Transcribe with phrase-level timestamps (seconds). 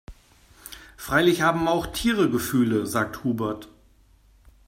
[0.97, 3.69] Freilich haben auch Tiere Gefühle, sagt Hubert.